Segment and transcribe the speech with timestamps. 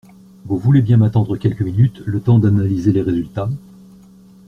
[0.45, 3.49] Vous voulez bien m’attendre quelques minutes, le temps d’analyser les résultats.